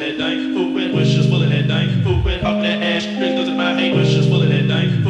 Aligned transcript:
that 0.00 0.18
dang, 0.18 0.54
who 0.54 0.74
went 0.74 0.94
was 0.94 1.10
just 1.10 1.30
pulling 1.30 1.50
that 1.50 1.68
dang, 1.68 1.88
who 1.88 2.22
went 2.22 2.44
off 2.44 2.62
that 2.62 2.82
ass, 2.82 3.04
doesn't 3.04 3.56
my 3.56 3.72
hand. 3.72 3.98
was 3.98 4.10
just 4.10 4.28
pulling 4.28 4.50
that 4.50 4.68
dang, 4.68 5.02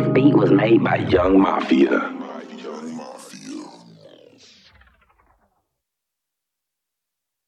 This 0.00 0.08
beat 0.14 0.34
was 0.34 0.50
made 0.50 0.82
by 0.82 0.96
Yung 1.12 1.42
Mafia. 1.42 2.19